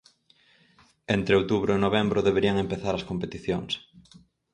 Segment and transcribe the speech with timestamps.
[1.15, 3.71] Entre outubro e novembro deberían empezar as competicións.